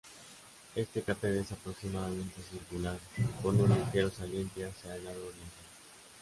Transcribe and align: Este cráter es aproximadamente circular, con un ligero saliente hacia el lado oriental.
Este 0.75 1.03
cráter 1.03 1.33
es 1.35 1.51
aproximadamente 1.51 2.41
circular, 2.49 2.97
con 3.43 3.61
un 3.61 3.69
ligero 3.69 4.09
saliente 4.09 4.65
hacia 4.65 4.95
el 4.95 5.03
lado 5.05 5.27
oriental. 5.27 5.59